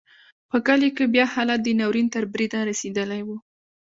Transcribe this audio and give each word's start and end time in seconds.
په 0.49 0.57
کلیو 0.67 0.95
کې 0.97 1.05
بیا 1.13 1.25
حالت 1.33 1.59
د 1.63 1.67
ناورین 1.79 2.07
تر 2.13 2.23
بریده 2.33 2.59
رسېدلی 2.69 3.21
و. 3.27 3.29